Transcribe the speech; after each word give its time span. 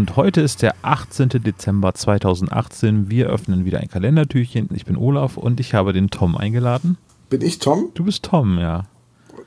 Und 0.00 0.16
heute 0.16 0.40
ist 0.40 0.62
der 0.62 0.76
18. 0.80 1.28
Dezember 1.28 1.92
2018. 1.92 3.10
Wir 3.10 3.26
öffnen 3.26 3.66
wieder 3.66 3.80
ein 3.80 3.88
Kalendertürchen. 3.88 4.70
Ich 4.72 4.86
bin 4.86 4.96
Olaf 4.96 5.36
und 5.36 5.60
ich 5.60 5.74
habe 5.74 5.92
den 5.92 6.08
Tom 6.08 6.38
eingeladen. 6.38 6.96
Bin 7.28 7.42
ich 7.42 7.58
Tom? 7.58 7.90
Du 7.92 8.04
bist 8.04 8.22
Tom, 8.22 8.58
ja. 8.58 8.84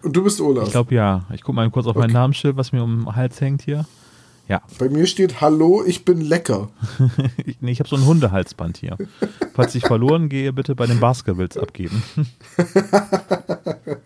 Und 0.04 0.16
du 0.16 0.24
bist 0.24 0.40
Olaf? 0.40 0.66
Ich 0.68 0.72
glaube 0.74 0.94
ja. 0.94 1.24
Ich 1.34 1.42
gucke 1.42 1.56
mal 1.56 1.68
kurz 1.72 1.88
auf 1.88 1.96
okay. 1.96 2.06
mein 2.06 2.14
Namensschild, 2.14 2.56
was 2.56 2.72
mir 2.72 2.84
um 2.84 3.06
den 3.06 3.16
Hals 3.16 3.42
hängt 3.42 3.64
hier. 3.64 3.88
Ja. 4.48 4.62
Bei 4.78 4.90
mir 4.90 5.08
steht 5.08 5.42
Hallo, 5.42 5.84
ich 5.88 6.06
bin 6.06 6.22
lecker. 6.22 6.70
ich, 7.44 7.58
nee, 7.60 7.72
ich 7.72 7.80
habe 7.80 7.90
so 7.90 7.96
ein 7.96 8.06
Hundehalsband 8.06 8.78
hier. 8.78 8.96
Falls 9.56 9.74
ich 9.74 9.88
verloren 9.88 10.30
gehe, 10.30 10.54
bitte 10.54 10.76
bei 10.76 10.86
den 10.86 11.00
Baskervilles 11.00 11.58
abgeben. 11.58 12.04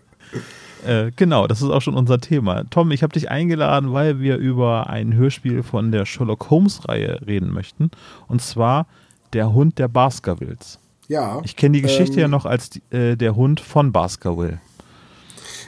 äh, 0.88 1.12
genau, 1.14 1.46
das 1.46 1.60
ist 1.60 1.68
auch 1.68 1.82
schon 1.82 1.94
unser 1.94 2.18
Thema. 2.18 2.64
Tom, 2.70 2.90
ich 2.92 3.02
habe 3.02 3.12
dich 3.12 3.30
eingeladen, 3.30 3.92
weil 3.92 4.20
wir 4.20 4.38
über 4.38 4.88
ein 4.88 5.14
Hörspiel 5.14 5.62
von 5.62 5.92
der 5.92 6.06
Sherlock 6.06 6.48
Holmes-Reihe 6.48 7.20
reden 7.26 7.52
möchten. 7.52 7.90
Und 8.26 8.40
zwar 8.40 8.86
Der 9.34 9.52
Hund 9.52 9.78
der 9.78 9.88
Baskervilles. 9.88 10.78
Ja. 11.06 11.42
Ich 11.44 11.56
kenne 11.56 11.76
die 11.76 11.82
Geschichte 11.82 12.14
ähm, 12.14 12.20
ja 12.20 12.28
noch 12.28 12.46
als 12.46 12.70
die, 12.70 12.82
äh, 12.90 13.14
der 13.14 13.36
Hund 13.36 13.60
von 13.60 13.92
Baskerville. 13.92 14.60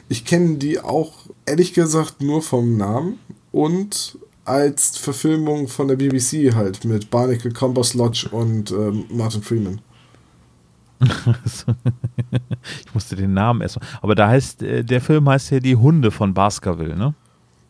Ich 0.08 0.24
kenne 0.24 0.56
die 0.56 0.80
auch, 0.80 1.12
ehrlich 1.44 1.74
gesagt, 1.74 2.22
nur 2.22 2.41
vom 2.41 2.78
Namen 2.78 3.18
und 3.52 4.18
als 4.46 4.96
Verfilmung 4.96 5.68
von 5.68 5.88
der 5.88 5.96
BBC 5.96 6.54
halt 6.54 6.86
mit 6.86 7.10
Barnacle 7.10 7.52
Combos 7.52 7.92
Lodge 7.92 8.28
und 8.30 8.70
ähm, 8.70 9.04
Martin 9.10 9.42
Freeman. 9.42 9.82
ich 12.84 12.94
musste 12.94 13.16
den 13.16 13.32
Namen 13.32 13.62
erstmal. 13.62 13.88
Aber 14.02 14.14
da 14.14 14.28
heißt, 14.28 14.62
äh, 14.62 14.84
der 14.84 15.00
Film 15.00 15.28
heißt 15.28 15.50
ja 15.50 15.60
Die 15.60 15.76
Hunde 15.76 16.10
von 16.10 16.34
Baskerville, 16.34 16.96
ne? 16.96 17.14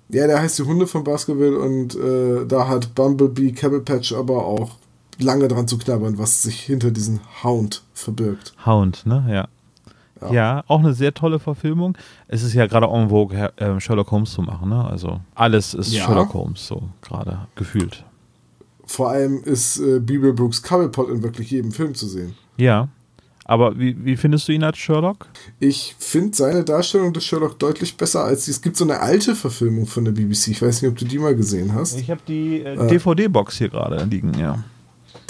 Ja, 0.08 0.26
der 0.26 0.40
heißt 0.40 0.58
Die 0.58 0.64
Hunde 0.64 0.86
von 0.86 1.04
Baskerville 1.04 1.58
und 1.58 1.94
äh, 1.94 2.46
da 2.46 2.66
hat 2.68 2.94
Bumblebee 2.94 3.52
Cabblepatch 3.52 4.12
aber 4.12 4.44
auch 4.44 4.72
lange 5.18 5.48
dran 5.48 5.68
zu 5.68 5.78
knabbern, 5.78 6.18
was 6.18 6.42
sich 6.42 6.60
hinter 6.60 6.90
diesem 6.90 7.20
Hound 7.44 7.82
verbirgt. 7.94 8.54
Hound, 8.66 9.06
ne? 9.06 9.24
Ja. 9.28 9.48
Ja. 10.20 10.32
ja. 10.32 10.64
auch 10.66 10.80
eine 10.80 10.92
sehr 10.92 11.14
tolle 11.14 11.38
Verfilmung. 11.38 11.96
Es 12.28 12.42
ist 12.42 12.54
ja 12.54 12.66
gerade 12.66 12.86
en 12.86 13.08
vogue, 13.08 13.52
äh, 13.56 13.80
Sherlock 13.80 14.10
Holmes 14.10 14.32
zu 14.32 14.42
machen. 14.42 14.68
Ne? 14.68 14.84
Also 14.84 15.20
alles 15.34 15.74
ist 15.74 15.92
ja. 15.92 16.04
Sherlock 16.04 16.34
Holmes, 16.34 16.66
so 16.66 16.82
gerade 17.02 17.46
gefühlt. 17.54 18.04
Vor 18.84 19.10
allem 19.10 19.42
ist 19.44 19.78
äh, 19.78 20.00
Bibel 20.00 20.32
Brooks 20.32 20.62
Cobblepot 20.62 21.08
in 21.10 21.22
wirklich 21.22 21.50
jedem 21.50 21.70
Film 21.70 21.94
zu 21.94 22.08
sehen. 22.08 22.34
Ja. 22.56 22.88
Aber 23.50 23.76
wie, 23.76 23.96
wie 24.04 24.16
findest 24.16 24.46
du 24.46 24.52
ihn 24.52 24.62
als 24.62 24.78
Sherlock? 24.78 25.26
Ich 25.58 25.96
finde 25.98 26.36
seine 26.36 26.62
Darstellung 26.62 27.12
des 27.12 27.24
Sherlock 27.24 27.58
deutlich 27.58 27.96
besser 27.96 28.22
als 28.22 28.44
die. 28.44 28.52
Es 28.52 28.62
gibt 28.62 28.76
so 28.76 28.84
eine 28.84 29.00
alte 29.00 29.34
Verfilmung 29.34 29.86
von 29.86 30.04
der 30.04 30.12
BBC. 30.12 30.48
Ich 30.48 30.62
weiß 30.62 30.80
nicht, 30.80 30.88
ob 30.88 30.96
du 30.96 31.04
die 31.04 31.18
mal 31.18 31.34
gesehen 31.34 31.74
hast. 31.74 31.98
Ich 31.98 32.12
habe 32.12 32.20
die 32.28 32.60
äh, 32.60 32.74
äh. 32.74 32.86
DVD-Box 32.86 33.58
hier 33.58 33.68
gerade 33.68 34.04
liegen, 34.04 34.34
ja 34.38 34.62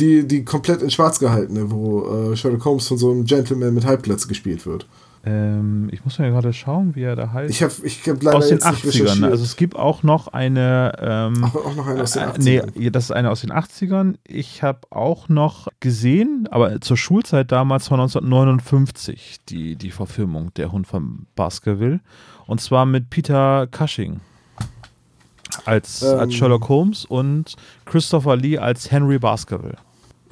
die, 0.00 0.26
die 0.26 0.44
komplett 0.44 0.82
in 0.82 0.91
schwarz 0.91 1.18
gehaltene, 1.18 1.70
wo 1.70 2.32
äh, 2.32 2.36
Sherlock 2.36 2.64
Holmes 2.64 2.88
von 2.88 2.98
so 2.98 3.10
einem 3.10 3.25
Gentleman 3.25 3.75
mit 3.75 3.84
Halbplatz 3.84 4.26
gespielt 4.26 4.66
wird. 4.66 4.87
Ähm, 5.25 5.88
ich 5.92 6.03
muss 6.04 6.19
mir 6.19 6.31
gerade 6.31 6.53
schauen, 6.53 6.94
wie 6.94 7.03
er 7.03 7.14
da 7.14 7.32
heißt. 7.32 7.50
Ich 7.50 7.62
habe 7.62 7.75
ich 7.82 8.08
hab 8.08 8.22
leider 8.22 8.38
aus 8.38 8.48
den 8.48 8.60
80ern. 8.60 9.25
Also 9.25 9.44
es 9.44 9.56
gibt 9.56 9.76
auch 9.76 10.03
noch 10.03 10.28
eine. 10.28 10.92
Ähm, 10.98 11.42
Ach, 11.44 11.54
auch 11.54 11.75
noch 11.75 11.86
eine 11.86 12.03
aus 12.03 12.12
den 12.12 12.22
80ern. 12.22 12.48
Äh, 12.48 12.66
nee, 12.75 12.91
das 12.91 13.04
ist 13.04 13.10
eine 13.10 13.31
aus 13.31 13.42
den 13.42 13.53
80ern. 13.53 14.14
Ich 14.26 14.62
habe 14.62 14.81
auch 14.91 15.28
noch 15.28 15.69
gesehen, 15.81 16.48
aber 16.50 16.81
zur 16.81 16.97
Schulzeit 16.97 17.53
damals 17.53 17.88
von 17.88 18.00
1959, 18.00 19.38
die, 19.48 19.76
die 19.76 19.91
Verfilmung 19.91 20.54
Der 20.54 20.72
Hund 20.72 20.86
von 20.86 21.26
Baskerville. 21.37 22.00
Und 22.47 22.60
zwar 22.60 22.87
mit 22.87 23.10
Peter 23.10 23.66
Cushing 23.66 24.20
als, 25.66 26.02
ähm, 26.02 26.19
als 26.19 26.34
Sherlock 26.34 26.69
Holmes 26.69 27.04
und 27.04 27.56
Christopher 27.84 28.37
Lee 28.37 28.58
als 28.58 28.91
Henry 28.91 29.19
Baskerville 29.19 29.76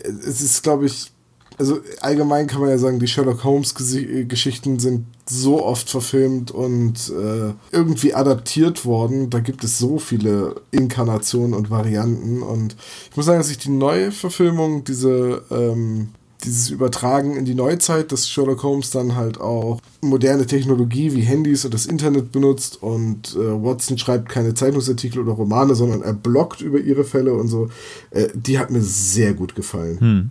es 0.00 0.40
ist, 0.40 0.62
glaube 0.62 0.86
ich, 0.86 1.12
also 1.58 1.80
allgemein 2.00 2.46
kann 2.46 2.60
man 2.60 2.70
ja 2.70 2.78
sagen, 2.78 3.00
die 3.00 3.08
Sherlock 3.08 3.42
Holmes-Geschichten 3.42 4.78
sind 4.78 5.06
so 5.26 5.64
oft 5.64 5.90
verfilmt 5.90 6.50
und 6.50 7.10
äh, 7.10 7.52
irgendwie 7.72 8.14
adaptiert 8.14 8.84
worden. 8.86 9.28
Da 9.28 9.40
gibt 9.40 9.64
es 9.64 9.78
so 9.78 9.98
viele 9.98 10.56
Inkarnationen 10.70 11.54
und 11.54 11.70
Varianten. 11.70 12.42
Und 12.42 12.76
ich 13.10 13.16
muss 13.16 13.26
sagen, 13.26 13.38
dass 13.38 13.50
ich 13.50 13.58
die 13.58 13.70
neue 13.70 14.12
Verfilmung, 14.12 14.84
diese, 14.84 15.42
ähm, 15.50 16.10
dieses 16.44 16.70
Übertragen 16.70 17.36
in 17.36 17.44
die 17.44 17.56
Neuzeit, 17.56 18.12
dass 18.12 18.28
Sherlock 18.28 18.62
Holmes 18.62 18.90
dann 18.90 19.16
halt 19.16 19.40
auch 19.40 19.80
moderne 20.00 20.46
Technologie 20.46 21.12
wie 21.12 21.22
Handys 21.22 21.64
und 21.64 21.74
das 21.74 21.86
Internet 21.86 22.30
benutzt 22.30 22.80
und 22.80 23.34
äh, 23.34 23.62
Watson 23.62 23.98
schreibt 23.98 24.28
keine 24.28 24.54
Zeitungsartikel 24.54 25.20
oder 25.20 25.32
Romane, 25.32 25.74
sondern 25.74 26.02
er 26.02 26.14
bloggt 26.14 26.60
über 26.60 26.78
ihre 26.78 27.02
Fälle 27.02 27.34
und 27.34 27.48
so, 27.48 27.68
äh, 28.12 28.28
die 28.32 28.60
hat 28.60 28.70
mir 28.70 28.82
sehr 28.82 29.34
gut 29.34 29.56
gefallen. 29.56 29.98
Hm. 29.98 30.30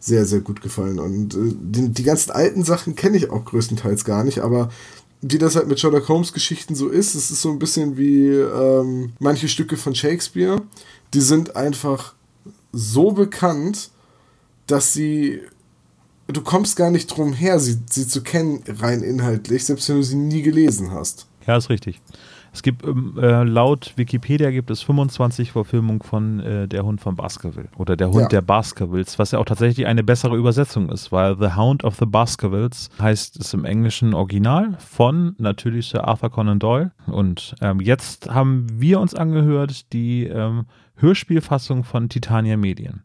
Sehr, 0.00 0.24
sehr 0.24 0.40
gut 0.40 0.62
gefallen. 0.62 0.98
Und 0.98 1.34
äh, 1.34 1.54
die, 1.60 1.90
die 1.90 2.02
ganzen 2.02 2.30
alten 2.32 2.64
Sachen 2.64 2.96
kenne 2.96 3.16
ich 3.16 3.30
auch 3.30 3.44
größtenteils 3.44 4.04
gar 4.04 4.24
nicht, 4.24 4.40
aber 4.40 4.70
wie 5.22 5.38
das 5.38 5.54
halt 5.54 5.68
mit 5.68 5.78
Sherlock 5.78 6.08
Holmes 6.08 6.32
Geschichten 6.32 6.74
so 6.74 6.88
ist, 6.88 7.14
es 7.14 7.30
ist 7.30 7.42
so 7.42 7.50
ein 7.50 7.58
bisschen 7.58 7.98
wie 7.98 8.28
ähm, 8.28 9.12
manche 9.18 9.48
Stücke 9.48 9.76
von 9.76 9.94
Shakespeare, 9.94 10.62
die 11.12 11.20
sind 11.20 11.56
einfach 11.56 12.14
so 12.72 13.12
bekannt, 13.12 13.90
dass 14.66 14.94
sie 14.94 15.40
du 16.32 16.42
kommst 16.42 16.76
gar 16.76 16.90
nicht 16.90 17.06
drum 17.08 17.32
her, 17.32 17.58
sie, 17.58 17.78
sie 17.88 18.06
zu 18.06 18.22
kennen, 18.22 18.62
rein 18.78 19.02
inhaltlich, 19.02 19.64
selbst 19.64 19.88
wenn 19.88 19.96
du 19.96 20.02
sie 20.02 20.16
nie 20.16 20.42
gelesen 20.42 20.92
hast. 20.92 21.26
Ja, 21.46 21.56
ist 21.56 21.70
richtig. 21.70 22.00
Es 22.52 22.62
gibt 22.62 22.84
ähm, 22.84 23.14
äh, 23.20 23.44
laut 23.44 23.92
Wikipedia 23.96 24.50
gibt 24.50 24.70
es 24.70 24.82
25 24.82 25.52
Verfilmungen 25.52 26.02
von 26.02 26.40
äh, 26.40 26.68
Der 26.68 26.84
Hund 26.84 27.00
von 27.00 27.16
Baskerville 27.16 27.68
oder 27.76 27.96
Der 27.96 28.08
Hund 28.08 28.22
ja. 28.22 28.28
der 28.28 28.42
Baskervilles, 28.42 29.18
was 29.18 29.30
ja 29.30 29.38
auch 29.38 29.44
tatsächlich 29.44 29.86
eine 29.86 30.02
bessere 30.02 30.36
Übersetzung 30.36 30.88
ist, 30.88 31.12
weil 31.12 31.36
The 31.38 31.54
Hound 31.56 31.84
of 31.84 31.96
the 31.96 32.06
Baskervilles 32.06 32.90
heißt 33.00 33.38
es 33.38 33.54
im 33.54 33.64
englischen 33.64 34.14
Original 34.14 34.76
von 34.78 35.34
natürlich 35.38 35.88
Sir 35.88 36.06
Arthur 36.06 36.30
Conan 36.30 36.58
Doyle. 36.58 36.92
Und 37.06 37.54
ähm, 37.60 37.80
jetzt 37.80 38.30
haben 38.30 38.66
wir 38.72 39.00
uns 39.00 39.14
angehört 39.14 39.92
die 39.92 40.24
ähm, 40.24 40.66
Hörspielfassung 40.96 41.84
von 41.84 42.08
Titania 42.08 42.56
Medien. 42.56 43.02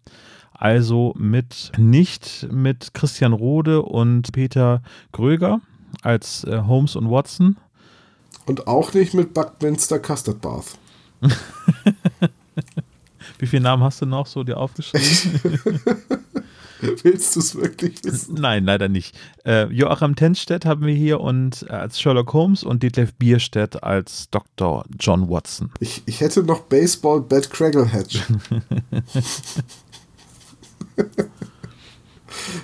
Also 0.53 1.13
mit 1.17 1.72
nicht 1.78 2.47
mit 2.50 2.94
Christian 2.94 3.34
Rode 3.34 3.81
und 3.81 4.31
Peter 4.31 4.81
Gröger 5.11 5.59
als 6.01 6.44
äh, 6.45 6.61
Holmes 6.66 6.95
und 6.95 7.09
Watson. 7.09 7.57
Und 8.45 8.67
auch 8.67 8.94
nicht 8.94 9.13
mit 9.13 9.33
Buckminster 9.33 10.00
Custard 10.00 10.41
Bath. 10.41 10.78
Wie 13.39 13.47
viele 13.47 13.63
Namen 13.63 13.83
hast 13.83 14.01
du 14.01 14.06
noch 14.06 14.28
so 14.28 14.44
dir 14.44 14.57
aufgeschrieben? 14.57 15.59
Willst 17.03 17.35
du 17.35 17.39
es 17.39 17.55
wirklich 17.55 18.03
wissen? 18.03 18.35
Nein, 18.35 18.66
leider 18.66 18.89
nicht. 18.89 19.17
Äh, 19.45 19.66
Joachim 19.73 20.16
Tenstedt 20.16 20.66
haben 20.66 20.85
wir 20.85 20.94
hier 20.94 21.19
und 21.22 21.66
äh, 21.69 21.73
als 21.73 22.00
Sherlock 22.00 22.34
Holmes 22.34 22.63
und 22.63 22.84
Detlef 22.84 23.13
Bierstedt 23.16 23.81
als 23.81 24.29
Dr. 24.29 24.85
John 25.00 25.29
Watson. 25.29 25.72
Ich, 25.79 26.03
ich 26.05 26.22
hätte 26.22 26.43
noch 26.43 26.61
Baseball 26.61 27.22
Bat 27.22 27.49
Cragglehatch. 27.49 28.20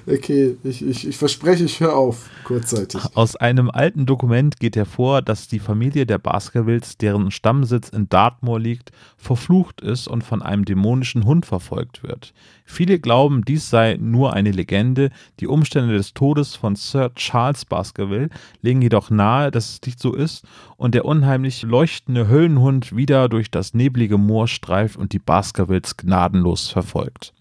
Okay, 0.08 0.58
ich, 0.64 0.86
ich, 0.86 1.08
ich 1.08 1.18
verspreche, 1.18 1.64
ich 1.64 1.80
höre 1.80 1.96
auf, 1.96 2.30
kurzzeitig. 2.44 3.02
Aus 3.16 3.36
einem 3.36 3.70
alten 3.70 4.06
Dokument 4.06 4.60
geht 4.60 4.76
hervor, 4.76 5.22
dass 5.22 5.48
die 5.48 5.60
Familie 5.60 6.06
der 6.06 6.18
Baskervilles, 6.18 6.98
deren 6.98 7.32
Stammsitz 7.32 7.90
in 7.90 8.10
Dartmoor 8.10 8.60
liegt, 8.60 8.92
verflucht 9.18 9.82
ist 9.82 10.08
und 10.08 10.24
von 10.24 10.42
einem 10.42 10.66
dämonischen 10.66 11.26
Hund 11.26 11.46
verfolgt 11.46 12.04
wird. 12.04 12.34
Viele 12.66 13.00
glauben, 13.00 13.44
dies 13.44 13.70
sei 13.70 13.98
nur 14.00 14.34
eine 14.34 14.52
Legende. 14.52 15.10
Die 15.40 15.48
Umstände 15.48 15.94
des 15.94 16.14
Todes 16.14 16.56
von 16.56 16.76
Sir 16.76 17.14
Charles 17.16 17.66
Baskerville 17.66 18.30
legen 18.62 18.82
jedoch 18.82 19.10
nahe, 19.10 19.52
dass 19.52 19.72
es 19.72 19.82
nicht 19.86 20.00
so 20.00 20.14
ist 20.14 20.46
und 20.78 20.96
der 20.96 21.06
unheimlich 21.06 21.64
leuchtende 21.64 22.30
Höllenhund 22.30 22.96
wieder 22.96 23.28
durch 23.28 23.52
das 23.52 23.74
neblige 23.74 24.18
Moor 24.18 24.48
streift 24.48 24.96
und 24.96 25.12
die 25.14 25.20
Baskervilles 25.20 25.98
gnadenlos 25.98 26.70
verfolgt. 26.70 27.34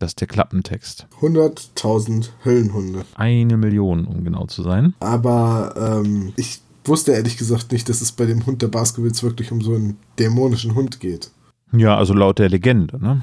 Das 0.00 0.12
ist 0.12 0.20
der 0.22 0.28
Klappentext. 0.28 1.06
100.000 1.20 2.30
Höllenhunde. 2.42 3.04
Eine 3.16 3.58
Million, 3.58 4.06
um 4.06 4.24
genau 4.24 4.46
zu 4.46 4.62
sein. 4.62 4.94
Aber 4.98 5.74
ähm, 5.76 6.32
ich 6.36 6.62
wusste 6.86 7.12
ehrlich 7.12 7.36
gesagt 7.36 7.70
nicht, 7.70 7.86
dass 7.90 8.00
es 8.00 8.10
bei 8.10 8.24
dem 8.24 8.46
Hund 8.46 8.62
der 8.62 8.68
Baskervilles 8.68 9.22
wirklich 9.22 9.52
um 9.52 9.60
so 9.60 9.74
einen 9.74 9.98
dämonischen 10.18 10.74
Hund 10.74 11.00
geht. 11.00 11.30
Ja, 11.72 11.98
also 11.98 12.14
laut 12.14 12.38
der 12.38 12.48
Legende, 12.48 12.98
ne? 12.98 13.20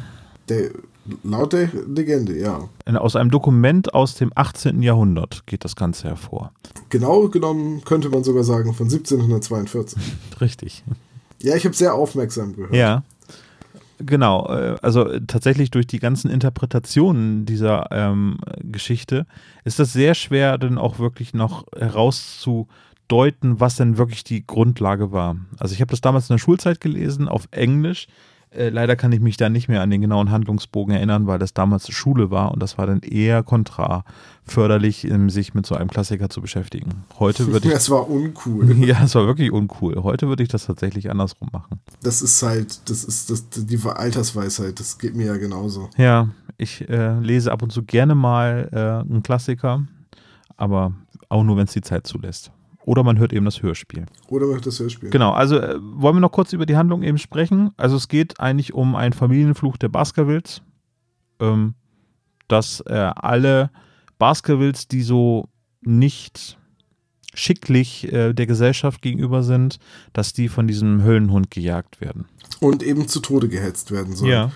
Der, 0.49 0.69
laut 1.23 1.53
der 1.53 1.71
Legende, 1.87 2.37
ja. 2.37 2.69
Aus 2.85 3.15
einem 3.15 3.31
Dokument 3.31 3.95
aus 3.95 4.13
dem 4.13 4.31
18. 4.35 4.83
Jahrhundert 4.83 5.47
geht 5.47 5.65
das 5.65 5.75
Ganze 5.75 6.09
hervor. 6.09 6.51
Genau 6.89 7.27
genommen 7.27 7.83
könnte 7.85 8.09
man 8.09 8.23
sogar 8.23 8.43
sagen 8.43 8.75
von 8.75 8.85
1742. 8.85 9.99
Richtig. 10.41 10.83
Ja, 11.41 11.55
ich 11.55 11.65
habe 11.65 11.75
sehr 11.75 11.95
aufmerksam 11.95 12.55
gehört. 12.55 12.75
Ja. 12.75 13.03
Genau, 13.99 14.47
äh, 14.47 14.75
also 14.81 15.19
tatsächlich 15.19 15.71
durch 15.71 15.87
die 15.87 15.99
ganzen 15.99 16.29
Interpretationen 16.29 17.45
dieser 17.45 17.87
ähm, 17.91 18.37
Geschichte 18.59 19.25
ist 19.63 19.79
das 19.79 19.93
sehr 19.93 20.13
schwer, 20.13 20.57
dann 20.57 20.77
auch 20.77 20.99
wirklich 20.99 21.33
noch 21.33 21.65
herauszudeuten, 21.75 23.59
was 23.59 23.75
denn 23.75 23.97
wirklich 23.97 24.23
die 24.23 24.45
Grundlage 24.45 25.11
war. 25.11 25.37
Also 25.57 25.73
ich 25.73 25.81
habe 25.81 25.89
das 25.89 26.01
damals 26.01 26.29
in 26.29 26.35
der 26.35 26.39
Schulzeit 26.39 26.79
gelesen 26.79 27.27
auf 27.27 27.47
Englisch. 27.51 28.07
Äh, 28.57 28.69
leider 28.69 28.95
kann 28.95 29.11
ich 29.11 29.19
mich 29.19 29.37
da 29.37 29.49
nicht 29.49 29.67
mehr 29.67 29.81
an 29.81 29.89
den 29.89 30.01
genauen 30.01 30.31
Handlungsbogen 30.31 30.95
erinnern, 30.95 31.27
weil 31.27 31.37
das 31.37 31.53
damals 31.53 31.89
Schule 31.91 32.31
war 32.31 32.51
und 32.51 32.61
das 32.61 32.77
war 32.77 32.87
dann 32.87 33.01
eher 33.01 33.43
kontra 33.43 34.03
förderlich, 34.43 35.07
sich 35.27 35.53
mit 35.53 35.65
so 35.65 35.75
einem 35.75 35.89
Klassiker 35.89 36.29
zu 36.29 36.41
beschäftigen. 36.41 37.03
Heute 37.19 37.47
würde 37.51 37.67
ich. 37.67 37.73
Es 37.73 37.89
war 37.89 38.09
uncool. 38.09 38.75
Ja, 38.87 39.03
es 39.03 39.15
war 39.15 39.25
wirklich 39.25 39.51
uncool. 39.51 40.01
Heute 40.03 40.27
würde 40.27 40.43
ich 40.43 40.49
das 40.49 40.65
tatsächlich 40.65 41.09
andersrum 41.11 41.49
machen. 41.51 41.79
Das 42.01 42.21
ist 42.21 42.41
halt, 42.41 42.89
das 42.89 43.03
ist 43.03 43.29
das, 43.29 43.43
die 43.49 43.79
Altersweisheit, 43.85 44.79
das 44.79 44.97
geht 44.97 45.15
mir 45.15 45.27
ja 45.27 45.37
genauso. 45.37 45.89
Ja, 45.97 46.29
ich 46.57 46.87
äh, 46.89 47.19
lese 47.19 47.51
ab 47.51 47.61
und 47.61 47.71
zu 47.71 47.83
gerne 47.83 48.15
mal 48.15 48.69
äh, 48.71 49.09
einen 49.09 49.23
Klassiker, 49.23 49.85
aber 50.55 50.93
auch 51.29 51.43
nur, 51.43 51.57
wenn 51.57 51.65
es 51.65 51.73
die 51.73 51.81
Zeit 51.81 52.07
zulässt. 52.07 52.51
Oder 52.87 53.03
man 53.03 53.19
hört 53.19 53.33
eben 53.33 53.43
das 53.43 53.61
Hörspiel. 53.61 54.05
Oder 54.29 54.45
man 54.45 54.55
hört 54.55 54.65
das 54.65 54.79
Hörspiel. 54.79 55.09
Genau, 55.09 55.33
also 55.33 55.57
äh, 55.57 55.75
wollen 55.77 56.15
wir 56.15 56.21
noch 56.21 56.31
kurz 56.31 56.53
über 56.53 56.65
die 56.65 56.77
Handlung 56.77 57.03
eben 57.03 57.17
sprechen. 57.17 57.71
Also 57.75 57.97
es 57.97 58.07
geht 58.07 58.39
eigentlich 58.39 58.73
um 58.73 58.95
einen 58.95 59.11
Familienfluch 59.11 59.75
der 59.75 59.89
Baskervilles, 59.89 60.61
ähm, 61.41 61.73
dass 62.47 62.79
äh, 62.87 62.93
alle 62.93 63.71
Baskervilles, 64.19 64.87
die 64.87 65.01
so 65.01 65.49
nicht 65.81 66.57
schicklich 67.33 68.09
äh, 68.13 68.31
der 68.31 68.47
Gesellschaft 68.47 69.01
gegenüber 69.01 69.43
sind, 69.43 69.79
dass 70.13 70.31
die 70.31 70.47
von 70.47 70.65
diesem 70.65 71.03
Höllenhund 71.03 71.51
gejagt 71.51 71.99
werden. 71.99 72.23
Und 72.61 72.83
eben 72.83 73.09
zu 73.09 73.19
Tode 73.19 73.49
gehetzt 73.49 73.91
werden 73.91 74.15
sollen. 74.15 74.31
Ja. 74.31 74.51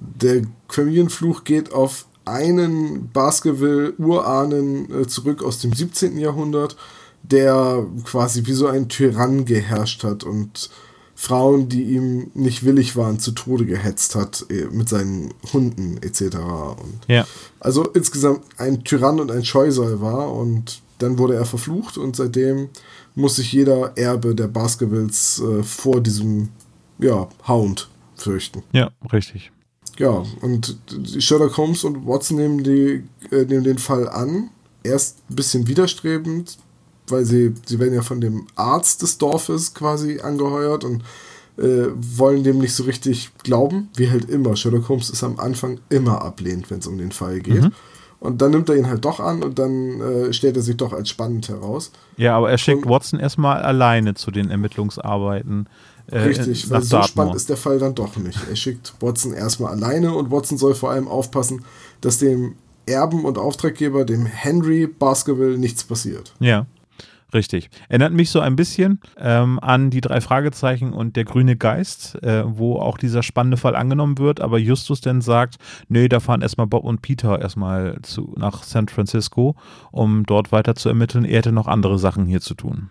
Der 0.00 0.42
Familienfluch 0.68 1.44
geht 1.44 1.72
auf 1.72 2.08
einen 2.24 3.08
Baskerville-Urahnen 3.12 5.02
äh, 5.02 5.06
zurück 5.06 5.44
aus 5.44 5.60
dem 5.60 5.72
17. 5.72 6.18
Jahrhundert 6.18 6.76
der 7.30 7.86
quasi 8.04 8.46
wie 8.46 8.52
so 8.52 8.66
ein 8.66 8.88
Tyrann 8.88 9.44
geherrscht 9.44 10.04
hat 10.04 10.24
und 10.24 10.70
Frauen, 11.14 11.68
die 11.68 11.82
ihm 11.82 12.30
nicht 12.34 12.64
willig 12.64 12.94
waren, 12.94 13.18
zu 13.18 13.32
Tode 13.32 13.66
gehetzt 13.66 14.14
hat 14.14 14.46
äh, 14.50 14.66
mit 14.70 14.88
seinen 14.88 15.34
Hunden 15.52 15.98
etc. 16.00 16.36
Und 16.80 17.00
ja. 17.08 17.26
Also 17.58 17.84
insgesamt 17.88 18.42
ein 18.56 18.84
Tyrann 18.84 19.18
und 19.18 19.32
ein 19.32 19.44
Scheusal 19.44 20.00
war 20.00 20.32
und 20.32 20.80
dann 20.98 21.18
wurde 21.18 21.34
er 21.34 21.44
verflucht 21.44 21.98
und 21.98 22.14
seitdem 22.14 22.68
muss 23.16 23.36
sich 23.36 23.52
jeder 23.52 23.96
Erbe 23.96 24.34
der 24.34 24.46
Baskervilles 24.46 25.40
äh, 25.40 25.64
vor 25.64 26.00
diesem 26.00 26.50
ja, 27.00 27.28
Hound 27.48 27.88
fürchten. 28.14 28.62
Ja, 28.72 28.90
richtig. 29.12 29.50
Ja, 29.98 30.24
und 30.40 30.76
Sherlock 31.18 31.56
Holmes 31.56 31.82
und 31.82 32.06
Watson 32.06 32.36
nehmen, 32.36 32.62
die, 32.62 33.02
äh, 33.34 33.44
nehmen 33.44 33.64
den 33.64 33.78
Fall 33.78 34.08
an. 34.08 34.50
Erst 34.84 35.18
ein 35.28 35.34
bisschen 35.34 35.66
widerstrebend, 35.66 36.58
weil 37.10 37.24
sie, 37.24 37.54
sie 37.66 37.78
werden 37.78 37.94
ja 37.94 38.02
von 38.02 38.20
dem 38.20 38.46
Arzt 38.54 39.02
des 39.02 39.18
Dorfes 39.18 39.74
quasi 39.74 40.20
angeheuert 40.20 40.84
und 40.84 41.02
äh, 41.58 41.86
wollen 41.94 42.44
dem 42.44 42.58
nicht 42.58 42.74
so 42.74 42.84
richtig 42.84 43.30
glauben, 43.42 43.88
wie 43.96 44.10
halt 44.10 44.30
immer. 44.30 44.56
Sherlock 44.56 44.88
Holmes 44.88 45.10
ist 45.10 45.24
am 45.24 45.40
Anfang 45.40 45.80
immer 45.88 46.22
ablehnend, 46.22 46.70
wenn 46.70 46.78
es 46.78 46.86
um 46.86 46.98
den 46.98 47.12
Fall 47.12 47.40
geht. 47.40 47.62
Mhm. 47.62 47.72
Und 48.20 48.42
dann 48.42 48.50
nimmt 48.50 48.68
er 48.68 48.76
ihn 48.76 48.88
halt 48.88 49.04
doch 49.04 49.20
an 49.20 49.42
und 49.42 49.58
dann 49.58 50.00
äh, 50.00 50.32
stellt 50.32 50.56
er 50.56 50.62
sich 50.62 50.76
doch 50.76 50.92
als 50.92 51.08
spannend 51.08 51.48
heraus. 51.48 51.92
Ja, 52.16 52.36
aber 52.36 52.50
er 52.50 52.58
schickt 52.58 52.84
und, 52.84 52.90
Watson 52.90 53.20
erstmal 53.20 53.62
alleine 53.62 54.14
zu 54.14 54.30
den 54.30 54.50
Ermittlungsarbeiten. 54.50 55.68
Äh, 56.10 56.18
richtig, 56.20 56.68
weil 56.70 56.82
so 56.82 56.96
Dartmoor. 56.96 57.08
spannend 57.08 57.34
ist 57.36 57.48
der 57.48 57.56
Fall 57.56 57.78
dann 57.78 57.94
doch 57.94 58.16
nicht. 58.16 58.38
Er 58.48 58.56
schickt 58.56 58.94
Watson 59.00 59.34
erstmal 59.34 59.72
alleine 59.72 60.14
und 60.14 60.30
Watson 60.30 60.58
soll 60.58 60.74
vor 60.74 60.90
allem 60.90 61.06
aufpassen, 61.06 61.64
dass 62.00 62.18
dem 62.18 62.56
Erben 62.86 63.24
und 63.24 63.38
Auftraggeber, 63.38 64.04
dem 64.04 64.26
Henry 64.26 64.86
Baskerville, 64.86 65.58
nichts 65.58 65.84
passiert. 65.84 66.34
Ja. 66.40 66.66
Richtig. 67.34 67.68
Erinnert 67.88 68.12
mich 68.12 68.30
so 68.30 68.40
ein 68.40 68.56
bisschen 68.56 69.00
ähm, 69.18 69.58
an 69.60 69.90
die 69.90 70.00
drei 70.00 70.20
Fragezeichen 70.20 70.92
und 70.92 71.16
der 71.16 71.24
grüne 71.24 71.56
Geist, 71.56 72.22
äh, 72.22 72.42
wo 72.46 72.76
auch 72.76 72.96
dieser 72.96 73.22
spannende 73.22 73.58
Fall 73.58 73.76
angenommen 73.76 74.18
wird, 74.18 74.40
aber 74.40 74.58
Justus 74.58 75.02
dann 75.02 75.20
sagt, 75.20 75.56
nee, 75.88 76.08
da 76.08 76.20
fahren 76.20 76.40
erstmal 76.40 76.66
Bob 76.66 76.84
und 76.84 77.02
Peter 77.02 77.38
erstmal 77.40 77.98
zu, 78.02 78.32
nach 78.36 78.62
San 78.62 78.88
Francisco, 78.88 79.56
um 79.90 80.24
dort 80.24 80.52
weiter 80.52 80.74
zu 80.74 80.88
ermitteln. 80.88 81.24
Er 81.24 81.38
hätte 81.38 81.52
noch 81.52 81.66
andere 81.66 81.98
Sachen 81.98 82.24
hier 82.24 82.40
zu 82.40 82.54
tun. 82.54 82.88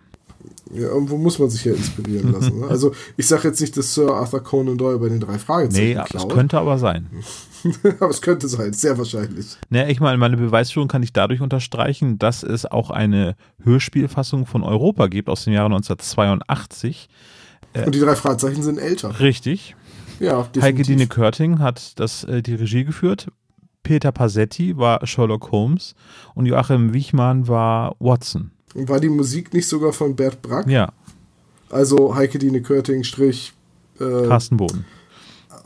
Ja, 0.73 0.89
irgendwo 0.89 1.17
muss 1.17 1.39
man 1.39 1.49
sich 1.49 1.65
ja 1.65 1.73
inspirieren 1.73 2.31
lassen. 2.33 2.59
Ne? 2.59 2.67
Also 2.69 2.91
ich 3.15 3.27
sage 3.27 3.47
jetzt 3.47 3.61
nicht, 3.61 3.75
dass 3.77 3.93
Sir 3.93 4.13
Arthur 4.13 4.43
Conan 4.43 4.77
Doyle 4.77 4.99
bei 4.99 5.09
den 5.09 5.19
drei 5.19 5.39
Fragezeichen 5.39 5.97
Nee, 5.97 5.99
das 6.11 6.27
könnte 6.27 6.59
aber 6.59 6.77
sein. 6.77 7.07
aber 7.99 8.09
es 8.09 8.21
könnte 8.21 8.47
sein, 8.47 8.73
sehr 8.73 8.97
wahrscheinlich. 8.97 9.57
Naja, 9.69 9.87
ich 9.87 9.99
meine, 9.99 10.17
meine 10.17 10.37
Beweisführung 10.37 10.87
kann 10.87 11.03
ich 11.03 11.13
dadurch 11.13 11.41
unterstreichen, 11.41 12.19
dass 12.19 12.43
es 12.43 12.65
auch 12.65 12.89
eine 12.89 13.35
Hörspielfassung 13.63 14.45
von 14.45 14.63
Europa 14.63 15.07
gibt 15.07 15.29
aus 15.29 15.45
dem 15.45 15.53
Jahre 15.53 15.67
1982. 15.67 17.09
Äh, 17.73 17.85
Und 17.85 17.95
die 17.95 17.99
drei 17.99 18.15
Fragezeichen 18.15 18.63
sind 18.63 18.77
älter. 18.77 19.19
Richtig. 19.19 19.75
Ja, 20.19 20.43
definitiv. 20.43 20.63
Heike 20.63 20.83
Dine 20.83 21.07
Körting 21.07 21.59
hat 21.59 21.99
das, 21.99 22.23
äh, 22.23 22.41
die 22.41 22.55
Regie 22.55 22.83
geführt. 22.83 23.27
Peter 23.83 24.11
Passetti 24.11 24.77
war 24.77 25.05
Sherlock 25.05 25.51
Holmes 25.51 25.95
und 26.35 26.45
Joachim 26.45 26.93
Wichmann 26.93 27.47
war 27.47 27.95
Watson. 27.99 28.51
Und 28.73 28.89
war 28.89 28.99
die 28.99 29.09
Musik 29.09 29.53
nicht 29.53 29.67
sogar 29.67 29.93
von 29.93 30.15
Bert 30.15 30.41
Brack? 30.41 30.67
Ja. 30.67 30.91
Also 31.69 32.15
Heike 32.15 32.39
Dine 32.39 32.61
Körting, 32.61 33.03
Strich. 33.03 33.53
Äh, 33.99 34.27
Carsten 34.27 34.57
Boden. 34.57 34.85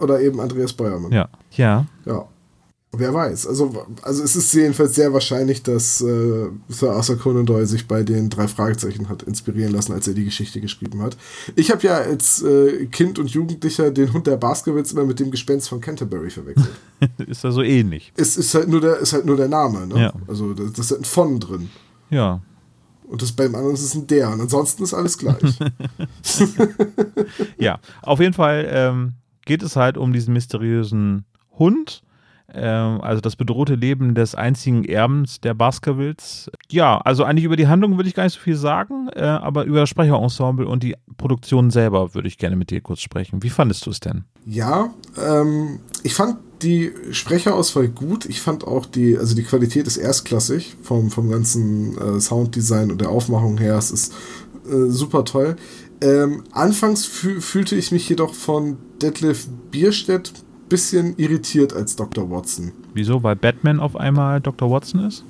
Oder 0.01 0.19
eben 0.21 0.39
Andreas 0.39 0.73
Beuermann. 0.73 1.11
Ja. 1.11 1.29
Ja. 1.51 1.85
Ja. 2.05 2.27
Wer 2.93 3.13
weiß. 3.13 3.47
Also, 3.47 3.85
also 4.01 4.21
es 4.21 4.35
ist 4.35 4.53
jedenfalls 4.53 4.95
sehr 4.95 5.13
wahrscheinlich, 5.13 5.63
dass 5.63 6.01
äh, 6.01 6.49
Sir 6.67 6.91
Arthur 6.91 7.17
Conan 7.17 7.45
Doyle 7.45 7.65
sich 7.65 7.87
bei 7.87 8.03
den 8.03 8.29
drei 8.29 8.49
Fragezeichen 8.49 9.07
hat 9.07 9.23
inspirieren 9.23 9.71
lassen, 9.71 9.93
als 9.93 10.09
er 10.09 10.13
die 10.13 10.25
Geschichte 10.25 10.59
geschrieben 10.59 11.01
hat. 11.01 11.15
Ich 11.55 11.71
habe 11.71 11.81
ja 11.87 11.93
als 11.99 12.43
äh, 12.43 12.87
Kind 12.87 13.17
und 13.17 13.29
Jugendlicher 13.29 13.91
den 13.91 14.11
Hund 14.11 14.27
der 14.27 14.35
Baskervilles 14.35 14.91
immer 14.91 15.05
mit 15.05 15.21
dem 15.21 15.31
Gespenst 15.31 15.69
von 15.69 15.79
Canterbury 15.79 16.29
verwechselt. 16.29 16.73
ist 17.27 17.45
da 17.45 17.51
so 17.51 17.61
ähnlich. 17.61 18.11
Es 18.17 18.35
ist 18.35 18.53
halt 18.55 18.67
nur 18.67 18.81
der, 18.81 18.97
ist 18.97 19.13
halt 19.13 19.25
nur 19.25 19.37
der 19.37 19.47
Name, 19.47 19.87
ne? 19.87 19.97
Ja. 19.97 20.13
Also 20.27 20.53
das, 20.53 20.73
das 20.73 20.91
ist 20.91 20.97
ein 20.97 21.05
von 21.05 21.39
drin. 21.39 21.69
Ja. 22.09 22.41
Und 23.07 23.21
das 23.21 23.31
beim 23.31 23.55
anderen 23.55 23.75
ist 23.75 23.83
es 23.83 23.95
ein 23.95 24.07
der. 24.07 24.29
Und 24.31 24.41
ansonsten 24.41 24.83
ist 24.83 24.93
alles 24.93 25.17
gleich. 25.17 25.37
ja, 27.57 27.79
auf 28.01 28.19
jeden 28.19 28.33
Fall 28.33 28.67
ähm, 28.69 29.13
geht 29.45 29.63
es 29.63 29.75
halt 29.75 29.97
um 29.97 30.13
diesen 30.13 30.33
mysteriösen 30.33 31.25
Hund, 31.57 32.03
ähm, 32.53 33.01
also 33.01 33.21
das 33.21 33.35
bedrohte 33.35 33.75
Leben 33.75 34.13
des 34.13 34.35
einzigen 34.35 34.83
Erbens 34.83 35.39
der 35.39 35.53
Baskervilles. 35.53 36.51
Ja, 36.69 36.97
also 36.97 37.23
eigentlich 37.23 37.45
über 37.45 37.55
die 37.55 37.67
Handlung 37.67 37.97
würde 37.97 38.09
ich 38.09 38.15
gar 38.15 38.23
nicht 38.23 38.33
so 38.33 38.41
viel 38.41 38.55
sagen, 38.55 39.07
äh, 39.15 39.21
aber 39.21 39.63
über 39.63 39.79
das 39.79 39.89
Sprecherensemble 39.89 40.67
und 40.67 40.83
die 40.83 40.95
Produktion 41.17 41.71
selber 41.71 42.13
würde 42.13 42.27
ich 42.27 42.37
gerne 42.37 42.55
mit 42.55 42.69
dir 42.69 42.81
kurz 42.81 42.99
sprechen. 42.99 43.41
Wie 43.43 43.49
fandest 43.49 43.85
du 43.85 43.89
es 43.89 43.99
denn? 43.99 44.25
Ja, 44.45 44.93
ähm, 45.17 45.79
ich 46.03 46.13
fand 46.13 46.37
die 46.61 46.91
Sprecherauswahl 47.11 47.87
gut. 47.87 48.25
Ich 48.25 48.41
fand 48.41 48.65
auch 48.65 48.85
die, 48.85 49.17
also 49.17 49.35
die 49.35 49.43
Qualität 49.43 49.87
ist 49.87 49.97
erstklassig 49.97 50.75
vom, 50.83 51.09
vom 51.09 51.29
ganzen 51.29 51.97
äh, 51.97 52.19
Sounddesign 52.19 52.91
und 52.91 53.01
der 53.01 53.09
Aufmachung 53.09 53.57
her. 53.57 53.75
Es 53.77 53.91
ist 53.91 54.13
äh, 54.65 54.89
super 54.89 55.25
toll. 55.25 55.55
Ähm, 56.01 56.43
anfangs 56.51 57.05
fühlte 57.05 57.75
ich 57.75 57.91
mich 57.91 58.09
jedoch 58.09 58.33
von 58.33 58.77
Detlef 59.01 59.47
Bierstedt 59.69 60.33
bisschen 60.71 61.15
irritiert 61.17 61.73
als 61.73 61.95
Dr. 61.95 62.29
Watson. 62.31 62.71
Wieso? 62.93 63.21
Weil 63.23 63.35
Batman 63.35 63.79
auf 63.79 63.95
einmal 63.95 64.39
Dr. 64.39 64.71
Watson 64.71 65.05
ist? 65.05 65.23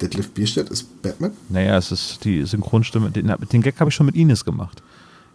Detlef 0.00 0.30
Bierstedt 0.30 0.68
ist 0.68 1.02
Batman? 1.02 1.32
Naja, 1.48 1.76
es 1.76 1.90
ist 1.90 2.24
die 2.24 2.44
Synchronstimme. 2.44 3.10
Den, 3.10 3.32
den 3.52 3.62
Gag 3.62 3.80
habe 3.80 3.88
ich 3.88 3.94
schon 3.94 4.06
mit 4.06 4.14
Ines 4.14 4.44
gemacht. 4.44 4.82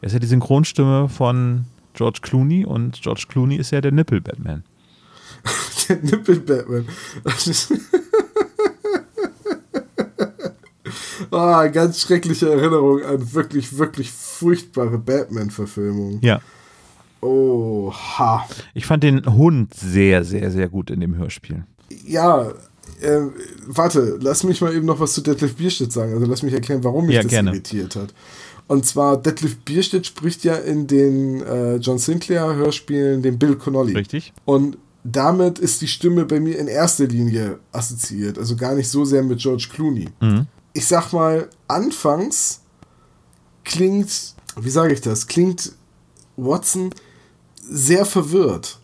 Er 0.02 0.08
ist 0.08 0.14
ja 0.14 0.20
die 0.20 0.28
Synchronstimme 0.28 1.10
von 1.10 1.66
George 1.94 2.20
Clooney 2.22 2.66
und 2.66 3.02
George 3.02 3.26
Clooney 3.28 3.56
ist 3.56 3.72
ja 3.72 3.82
der 3.82 3.92
Nippel-Batman. 3.92 4.64
der 5.90 5.98
Nippel-Batman. 5.98 6.86
Ah, 7.26 7.32
oh, 11.34 11.72
ganz 11.72 12.02
schreckliche 12.02 12.50
Erinnerung 12.50 13.04
an 13.04 13.34
wirklich, 13.34 13.78
wirklich 13.78 14.12
furchtbare 14.12 14.98
Batman-Verfilmungen. 14.98 16.20
Ja. 16.22 16.40
Oha. 17.22 18.46
Ich 18.74 18.86
fand 18.86 19.04
den 19.04 19.26
Hund 19.26 19.74
sehr, 19.74 20.24
sehr, 20.24 20.52
sehr 20.52 20.70
gut 20.70 20.90
in 20.90 21.00
dem 21.00 21.16
Hörspiel. 21.16 21.64
Ja, 22.06 22.52
äh, 23.02 23.22
warte, 23.66 24.18
lass 24.22 24.44
mich 24.44 24.62
mal 24.62 24.76
eben 24.76 24.86
noch 24.86 25.00
was 25.00 25.14
zu 25.14 25.22
Detlef 25.22 25.56
Bierstedt 25.56 25.92
sagen. 25.92 26.14
Also 26.14 26.26
lass 26.26 26.44
mich 26.44 26.54
erklären, 26.54 26.84
warum 26.84 27.06
mich 27.06 27.16
ja, 27.16 27.24
das 27.24 27.32
gerne. 27.32 27.52
irritiert 27.52 27.96
hat. 27.96 28.14
Und 28.68 28.86
zwar, 28.86 29.22
Detlef 29.22 29.58
Bierstedt 29.60 30.06
spricht 30.06 30.44
ja 30.44 30.56
in 30.56 30.88
den 30.88 31.42
äh, 31.42 31.76
John 31.78 31.98
Sinclair-Hörspielen 31.98 33.22
den 33.22 33.38
Bill 33.38 33.56
Connolly. 33.56 33.94
Richtig. 33.94 34.34
Und 34.46 34.78
damit 35.04 35.60
ist 35.60 35.82
die 35.82 35.88
Stimme 35.88 36.26
bei 36.26 36.40
mir 36.40 36.58
in 36.58 36.68
erster 36.68 37.06
Linie 37.06 37.60
assoziiert. 37.72 38.38
Also 38.38 38.56
gar 38.56 38.74
nicht 38.74 38.88
so 38.88 39.04
sehr 39.04 39.22
mit 39.22 39.40
George 39.40 39.68
Clooney. 39.72 40.08
Mhm. 40.22 40.48
Ich 40.74 40.88
sag 40.88 41.14
mal, 41.14 41.50
anfangs 41.68 42.62
klingt, 43.64 44.36
wie 44.58 44.70
sage 44.70 44.94
ich 44.94 45.02
das, 45.02 45.28
klingt 45.28 45.74
Watson 46.36 46.94
sehr 47.56 48.06
verwirrt. 48.06 48.80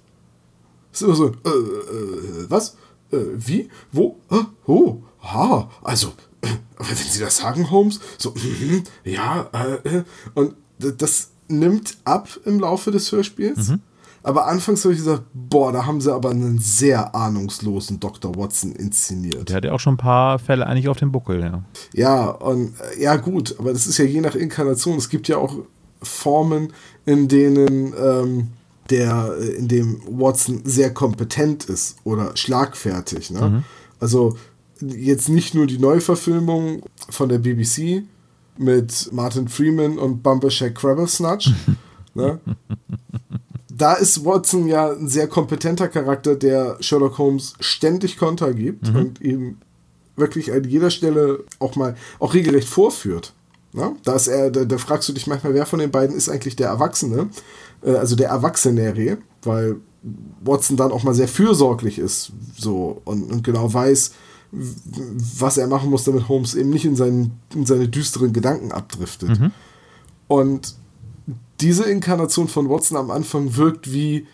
Ist 0.91 1.01
immer 1.01 1.15
so, 1.15 1.27
äh, 1.27 1.49
äh, 1.49 2.45
was? 2.49 2.75
Äh, 3.11 3.17
wie? 3.35 3.69
Wo? 3.91 4.19
Äh, 4.29 4.43
oh, 4.65 5.03
ha, 5.21 5.69
also, 5.81 6.13
äh, 6.41 6.47
wenn 6.77 6.95
Sie 6.95 7.19
das 7.19 7.37
sagen, 7.37 7.69
Holmes, 7.69 7.99
so, 8.17 8.31
mm, 8.35 8.83
ja, 9.03 9.49
äh, 9.53 9.97
äh, 9.97 10.03
und 10.33 10.55
das 10.77 11.31
nimmt 11.47 11.97
ab 12.05 12.29
im 12.45 12.59
Laufe 12.59 12.91
des 12.91 13.11
Hörspiels. 13.11 13.69
Mhm. 13.69 13.81
Aber 14.23 14.47
anfangs 14.47 14.83
habe 14.83 14.93
ich 14.93 14.99
gesagt, 14.99 15.23
boah, 15.33 15.71
da 15.71 15.85
haben 15.85 16.01
sie 16.01 16.13
aber 16.13 16.31
einen 16.31 16.59
sehr 16.59 17.15
ahnungslosen 17.15 17.99
Dr. 17.99 18.35
Watson 18.35 18.73
inszeniert. 18.73 19.49
Der 19.49 19.57
hat 19.57 19.65
ja 19.65 19.71
auch 19.71 19.79
schon 19.79 19.93
ein 19.93 19.97
paar 19.97 20.39
Fälle 20.39 20.67
eigentlich 20.67 20.89
auf 20.89 20.97
dem 20.97 21.11
Buckel, 21.11 21.41
ja. 21.41 21.63
Ja, 21.93 22.29
und 22.29 22.73
äh, 22.79 23.01
ja, 23.01 23.15
gut, 23.15 23.55
aber 23.59 23.71
das 23.71 23.87
ist 23.87 23.97
ja 23.97 24.05
je 24.05 24.21
nach 24.21 24.35
Inkarnation. 24.35 24.97
Es 24.97 25.09
gibt 25.09 25.27
ja 25.27 25.37
auch 25.37 25.55
Formen, 26.01 26.73
in 27.05 27.27
denen 27.27 27.93
ähm, 27.97 28.47
der, 28.89 29.35
äh, 29.39 29.49
in 29.55 29.67
dem 29.67 30.01
Watson 30.05 30.61
sehr 30.65 30.93
kompetent 30.93 31.65
ist 31.65 31.97
oder 32.03 32.35
schlagfertig. 32.35 33.31
Ne? 33.31 33.49
Mhm. 33.49 33.63
Also 33.99 34.37
jetzt 34.81 35.29
nicht 35.29 35.55
nur 35.55 35.67
die 35.67 35.77
Neuverfilmung 35.77 36.83
von 37.09 37.29
der 37.29 37.39
BBC 37.39 38.03
mit 38.57 39.09
Martin 39.11 39.47
Freeman 39.47 39.97
und 39.97 40.23
Bumbershack 40.23 40.75
Crabblesnatch. 40.75 41.51
ne? 42.13 42.39
Da 43.79 43.93
ist 43.93 44.25
Watson 44.25 44.67
ja 44.67 44.91
ein 44.91 45.07
sehr 45.07 45.27
kompetenter 45.27 45.87
Charakter, 45.87 46.35
der 46.35 46.77
Sherlock 46.81 47.17
Holmes 47.17 47.53
ständig 47.61 48.17
Konter 48.17 48.53
gibt 48.53 48.89
mhm. 48.89 48.95
und 48.95 49.21
ihm 49.21 49.57
wirklich 50.17 50.51
an 50.51 50.65
jeder 50.65 50.91
Stelle 50.91 51.45
auch 51.59 51.77
mal 51.77 51.95
auch 52.19 52.33
regelrecht 52.33 52.67
vorführt. 52.67 53.33
Ne? 53.71 53.95
Da, 54.03 54.15
ist 54.15 54.27
er, 54.27 54.51
da, 54.51 54.65
da 54.65 54.77
fragst 54.77 55.07
du 55.07 55.13
dich 55.13 55.27
manchmal, 55.27 55.53
wer 55.53 55.65
von 55.65 55.79
den 55.79 55.91
beiden 55.91 56.15
ist 56.15 56.27
eigentlich 56.27 56.57
der 56.57 56.67
Erwachsene, 56.67 57.29
äh, 57.81 57.93
also 57.93 58.17
der 58.17 58.29
Erwachsenere, 58.29 59.17
weil 59.43 59.77
Watson 60.43 60.75
dann 60.75 60.91
auch 60.91 61.03
mal 61.03 61.13
sehr 61.13 61.29
fürsorglich 61.29 61.99
ist 61.99 62.33
so 62.57 63.01
und, 63.05 63.31
und 63.31 63.43
genau 63.43 63.73
weiß, 63.73 64.11
was 64.51 65.57
er 65.57 65.67
machen 65.67 65.89
muss, 65.89 66.03
damit 66.03 66.27
Holmes 66.27 66.53
eben 66.55 66.69
nicht 66.69 66.85
in, 66.85 66.97
seinen, 66.97 67.39
in 67.53 67.65
seine 67.65 67.87
düsteren 67.87 68.33
Gedanken 68.33 68.73
abdriftet. 68.73 69.39
Mhm. 69.39 69.51
Und 70.27 70.75
diese 71.61 71.83
Inkarnation 71.83 72.47
von 72.47 72.69
Watson 72.69 72.97
am 72.97 73.11
Anfang 73.11 73.55
wirkt 73.55 73.91
wie, 73.91 74.27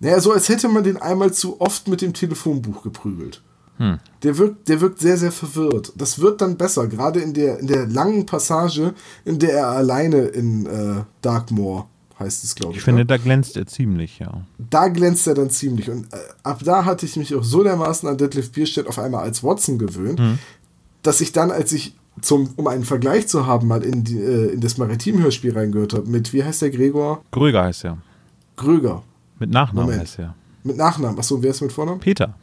naja, 0.00 0.20
so 0.20 0.32
als 0.32 0.48
hätte 0.48 0.68
man 0.68 0.84
den 0.84 0.96
einmal 0.96 1.32
zu 1.32 1.60
oft 1.60 1.88
mit 1.88 2.00
dem 2.00 2.12
Telefonbuch 2.12 2.82
geprügelt. 2.82 3.42
Hm. 3.78 3.98
Der, 4.22 4.38
wirkt, 4.38 4.68
der 4.68 4.80
wirkt 4.80 5.00
sehr, 5.00 5.16
sehr 5.16 5.32
verwirrt. 5.32 5.92
Das 5.96 6.18
wird 6.18 6.40
dann 6.40 6.56
besser, 6.56 6.86
gerade 6.86 7.20
in 7.20 7.34
der, 7.34 7.58
in 7.58 7.66
der 7.66 7.86
langen 7.86 8.26
Passage, 8.26 8.94
in 9.24 9.38
der 9.38 9.54
er 9.54 9.68
alleine 9.68 10.18
in 10.22 10.66
äh, 10.66 11.02
Darkmoor 11.22 11.88
heißt 12.18 12.44
es, 12.44 12.54
glaube 12.54 12.72
ich. 12.72 12.78
Ich 12.78 12.84
finde, 12.84 13.02
ne? 13.02 13.06
da 13.06 13.16
glänzt 13.16 13.56
er 13.56 13.66
ziemlich, 13.66 14.18
ja. 14.18 14.42
Da 14.58 14.88
glänzt 14.88 15.26
er 15.26 15.34
dann 15.34 15.50
ziemlich. 15.50 15.90
Und 15.90 16.12
äh, 16.12 16.18
ab 16.42 16.60
da 16.64 16.84
hatte 16.84 17.06
ich 17.06 17.16
mich 17.16 17.34
auch 17.34 17.44
so 17.44 17.62
dermaßen 17.62 18.08
an 18.08 18.18
Deadlift 18.18 18.52
Bierstedt 18.52 18.86
auf 18.86 18.98
einmal 18.98 19.22
als 19.22 19.42
Watson 19.42 19.78
gewöhnt, 19.78 20.18
mhm. 20.18 20.38
dass 21.02 21.20
ich 21.20 21.32
dann, 21.32 21.50
als 21.50 21.72
ich 21.72 21.94
zum, 22.22 22.50
um 22.56 22.66
einen 22.66 22.84
Vergleich 22.84 23.28
zu 23.28 23.46
haben, 23.46 23.68
mal 23.68 23.82
in, 23.82 24.04
die, 24.04 24.18
äh, 24.18 24.52
in 24.54 24.60
das 24.60 24.78
Maritim-Hörspiel 24.78 25.52
reingehört 25.52 25.92
habe, 25.94 26.08
mit, 26.08 26.32
wie 26.32 26.42
heißt 26.42 26.62
der 26.62 26.70
Gregor? 26.70 27.22
Gröger 27.30 27.64
heißt 27.64 27.84
er. 27.84 27.98
Gröger. 28.56 29.02
Mit 29.38 29.50
Nachnamen 29.50 29.86
Moment. 29.86 30.02
heißt 30.02 30.18
er. 30.20 30.34
Mit 30.64 30.76
Nachnamen. 30.76 31.18
Achso, 31.18 31.42
wer 31.42 31.50
ist 31.50 31.60
mit 31.60 31.72
Vornamen? 31.72 32.00
Peter. 32.00 32.34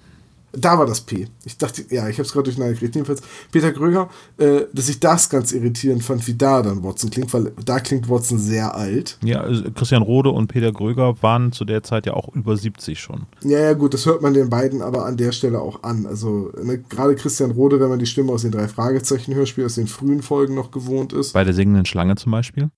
Da 0.51 0.77
war 0.77 0.85
das 0.85 1.01
P. 1.01 1.27
Ich 1.45 1.57
dachte, 1.57 1.83
ja, 1.89 2.07
ich 2.09 2.15
habe 2.17 2.23
es 2.23 2.31
gerade 2.31 2.45
durcheinander 2.45 2.73
gekriegt. 2.73 2.95
Jedenfalls 2.95 3.21
Peter 3.51 3.71
Gröger, 3.71 4.09
äh, 4.37 4.61
dass 4.73 4.89
ich 4.89 4.99
das 4.99 5.29
ganz 5.29 5.51
irritierend 5.51 6.03
fand, 6.03 6.25
wie 6.27 6.33
da 6.33 6.61
dann 6.61 6.83
Watson 6.83 7.09
klingt, 7.09 7.33
weil 7.33 7.51
da 7.63 7.79
klingt 7.79 8.09
Watson 8.09 8.39
sehr 8.39 8.75
alt. 8.75 9.17
Ja, 9.23 9.41
also 9.41 9.63
Christian 9.71 10.01
Rode 10.01 10.31
und 10.31 10.47
Peter 10.47 10.71
Gröger 10.71 11.21
waren 11.21 11.51
zu 11.51 11.65
der 11.65 11.83
Zeit 11.83 12.05
ja 12.05 12.13
auch 12.13 12.33
über 12.35 12.57
70 12.57 12.99
schon. 12.99 13.27
Ja, 13.43 13.59
ja, 13.59 13.73
gut, 13.73 13.93
das 13.93 14.05
hört 14.05 14.21
man 14.21 14.33
den 14.33 14.49
beiden 14.49 14.81
aber 14.81 15.05
an 15.05 15.17
der 15.17 15.31
Stelle 15.31 15.61
auch 15.61 15.83
an. 15.83 16.05
Also 16.05 16.51
ne, 16.61 16.79
gerade 16.79 17.15
Christian 17.15 17.51
Rode, 17.51 17.79
wenn 17.79 17.89
man 17.89 17.99
die 17.99 18.05
Stimme 18.05 18.31
aus 18.31 18.41
den 18.41 18.51
drei 18.51 18.67
Fragezeichen-Hörspielen 18.67 19.65
aus 19.65 19.75
den 19.75 19.87
frühen 19.87 20.21
Folgen 20.21 20.55
noch 20.55 20.71
gewohnt 20.71 21.13
ist. 21.13 21.33
Bei 21.33 21.43
der 21.43 21.53
singenden 21.53 21.85
Schlange 21.85 22.15
zum 22.15 22.31
Beispiel. 22.31 22.69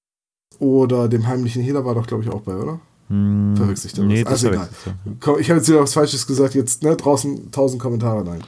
Oder 0.60 1.08
dem 1.08 1.28
heimlichen 1.28 1.64
Hehler 1.64 1.86
war 1.86 1.96
doch, 1.96 2.06
glaube 2.06 2.24
ich, 2.24 2.30
auch 2.30 2.42
bei, 2.42 2.56
oder? 2.56 2.80
Hm, 3.12 3.58
Verwechselt 3.58 3.98
ich 3.98 4.04
nee, 4.04 4.24
also 4.24 4.48
egal. 4.48 4.70
Ich 5.40 5.50
habe 5.50 5.60
jetzt 5.60 5.68
wieder 5.68 5.82
was 5.82 5.94
Falsches 5.94 6.26
gesagt, 6.26 6.56
jetzt 6.56 6.82
ne, 6.82 6.96
draußen 6.96 7.52
tausend 7.52 7.82
Kommentare 7.82 8.26
rein. 8.26 8.42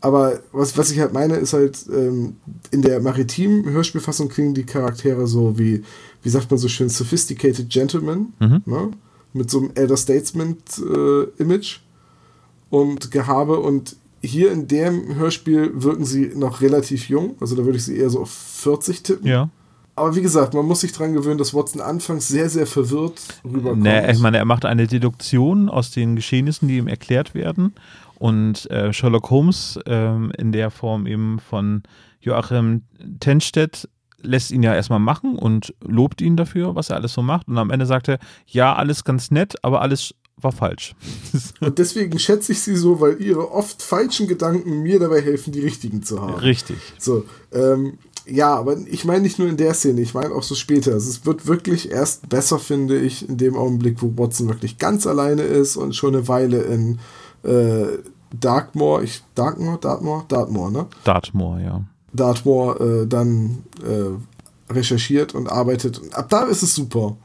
Aber 0.00 0.40
was, 0.50 0.76
was 0.78 0.90
ich 0.90 0.98
halt 0.98 1.12
meine, 1.12 1.36
ist 1.36 1.52
halt, 1.52 1.84
ähm, 1.92 2.36
in 2.70 2.80
der 2.80 3.00
maritimen 3.00 3.70
Hörspielfassung 3.70 4.30
klingen 4.30 4.54
die 4.54 4.64
Charaktere 4.64 5.26
so 5.26 5.58
wie, 5.58 5.84
wie 6.22 6.28
sagt 6.28 6.50
man 6.50 6.58
so 6.58 6.68
schön, 6.68 6.88
sophisticated 6.88 7.68
gentlemen, 7.68 8.32
mhm. 8.40 8.62
ne? 8.64 8.90
mit 9.34 9.50
so 9.50 9.60
einem 9.60 9.70
Elder 9.74 9.96
Statesman-Image 9.96 11.76
äh, 11.76 12.74
und 12.74 13.10
Gehabe. 13.10 13.60
Und 13.60 13.96
hier 14.22 14.52
in 14.52 14.66
dem 14.66 15.14
Hörspiel 15.16 15.70
wirken 15.74 16.06
sie 16.06 16.32
noch 16.34 16.62
relativ 16.62 17.08
jung, 17.10 17.36
also 17.40 17.54
da 17.56 17.64
würde 17.64 17.76
ich 17.76 17.84
sie 17.84 17.98
eher 17.98 18.10
so 18.10 18.22
auf 18.22 18.30
40 18.30 19.02
tippen. 19.02 19.26
Ja. 19.26 19.50
Aber 19.94 20.16
wie 20.16 20.22
gesagt, 20.22 20.54
man 20.54 20.64
muss 20.66 20.80
sich 20.80 20.92
daran 20.92 21.12
gewöhnen, 21.12 21.38
dass 21.38 21.52
Watson 21.52 21.80
anfangs 21.80 22.28
sehr, 22.28 22.48
sehr 22.48 22.66
verwirrt 22.66 23.20
rüberkommt. 23.44 23.82
Nee, 23.82 24.10
ich 24.10 24.20
meine, 24.20 24.38
er 24.38 24.44
macht 24.44 24.64
eine 24.64 24.86
Deduktion 24.86 25.68
aus 25.68 25.90
den 25.90 26.16
Geschehnissen, 26.16 26.68
die 26.68 26.78
ihm 26.78 26.88
erklärt 26.88 27.34
werden. 27.34 27.74
Und 28.14 28.70
äh, 28.70 28.92
Sherlock 28.92 29.30
Holmes 29.30 29.78
ähm, 29.86 30.32
in 30.38 30.52
der 30.52 30.70
Form 30.70 31.06
eben 31.06 31.40
von 31.40 31.82
Joachim 32.20 32.82
Tenstedt 33.20 33.88
lässt 34.22 34.52
ihn 34.52 34.62
ja 34.62 34.74
erstmal 34.74 35.00
machen 35.00 35.36
und 35.36 35.74
lobt 35.80 36.20
ihn 36.20 36.36
dafür, 36.36 36.74
was 36.74 36.90
er 36.90 36.96
alles 36.96 37.12
so 37.12 37.22
macht. 37.22 37.48
Und 37.48 37.58
am 37.58 37.70
Ende 37.70 37.86
sagt 37.86 38.08
er, 38.08 38.18
ja, 38.46 38.74
alles 38.74 39.04
ganz 39.04 39.30
nett, 39.30 39.56
aber 39.62 39.82
alles 39.82 40.14
war 40.36 40.52
falsch. 40.52 40.94
und 41.60 41.78
deswegen 41.78 42.18
schätze 42.18 42.52
ich 42.52 42.60
sie 42.60 42.76
so, 42.76 43.00
weil 43.00 43.20
ihre 43.20 43.50
oft 43.50 43.82
falschen 43.82 44.26
Gedanken 44.26 44.82
mir 44.82 44.98
dabei 44.98 45.20
helfen, 45.20 45.52
die 45.52 45.60
richtigen 45.60 46.02
zu 46.02 46.22
haben. 46.22 46.34
Richtig. 46.34 46.76
So, 46.98 47.24
ähm, 47.52 47.98
ja, 48.26 48.54
aber 48.54 48.76
ich 48.86 49.04
meine 49.04 49.20
nicht 49.20 49.38
nur 49.38 49.48
in 49.48 49.56
der 49.56 49.74
Szene, 49.74 50.00
ich 50.00 50.14
meine 50.14 50.34
auch 50.34 50.42
so 50.42 50.54
später. 50.54 50.92
Also 50.92 51.10
es 51.10 51.26
wird 51.26 51.46
wirklich 51.46 51.90
erst 51.90 52.28
besser, 52.28 52.58
finde 52.58 52.98
ich, 53.00 53.28
in 53.28 53.36
dem 53.36 53.56
Augenblick, 53.56 54.02
wo 54.02 54.12
Watson 54.16 54.48
wirklich 54.48 54.78
ganz 54.78 55.06
alleine 55.06 55.42
ist 55.42 55.76
und 55.76 55.94
schon 55.94 56.14
eine 56.14 56.28
Weile 56.28 56.62
in 56.62 56.98
äh, 57.42 57.98
Dartmoor, 58.38 59.02
ich, 59.02 59.22
Dartmoor, 59.34 59.78
Dartmoor, 59.78 60.24
Dartmoor, 60.28 60.70
ne? 60.70 60.86
Dartmoor, 61.04 61.60
ja. 61.60 61.84
Dartmoor 62.12 62.80
äh, 62.80 63.06
dann 63.06 63.64
äh, 63.82 64.72
recherchiert 64.72 65.34
und 65.34 65.50
arbeitet. 65.50 65.98
Und 65.98 66.14
ab 66.14 66.28
da 66.28 66.44
ist 66.44 66.62
es 66.62 66.74
super. 66.74 67.16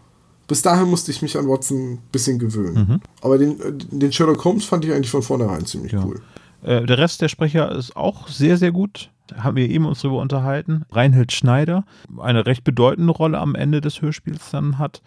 Bis 0.48 0.62
dahin 0.62 0.90
musste 0.90 1.12
ich 1.12 1.22
mich 1.22 1.38
an 1.38 1.48
Watson 1.48 1.94
ein 1.94 2.02
bisschen 2.12 2.40
gewöhnen. 2.40 2.88
Mhm. 2.88 3.02
Aber 3.22 3.38
den, 3.38 3.58
den 3.92 4.12
Sherlock 4.12 4.44
Holmes 4.46 4.66
fand 4.66 4.86
ich 4.86 4.94
eigentlich 4.94 5.12
von 5.12 5.22
vornherein 5.22 5.66
ziemlich 5.66 5.92
ja. 5.92 6.06
cool. 6.06 6.22
Äh, 6.64 6.86
der 6.86 6.98
Rest 6.98 7.22
der 7.22 7.28
Sprecher 7.28 7.72
ist 7.74 7.96
auch 7.96 8.28
sehr, 8.30 8.58
sehr 8.58 8.72
gut 8.72 9.10
haben 9.38 9.58
wir 9.58 9.70
eben 9.70 9.86
uns 9.86 10.02
darüber 10.02 10.22
unterhalten. 10.22 10.84
Reinhild 10.92 11.32
Schneider, 11.32 11.86
eine 12.20 12.46
recht 12.46 12.64
bedeutende 12.64 13.14
Rolle 13.14 13.40
am 13.40 13.56
Ende 13.56 13.82
des 13.82 14.02
Hörspiels 14.02 14.52
dann 14.52 14.78
hat. 14.78 15.02